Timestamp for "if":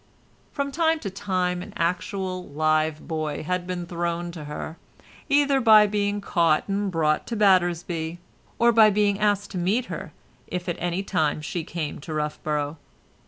10.47-10.67